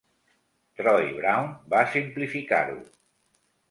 [0.79, 2.85] Troy Brown va simplificar-ho.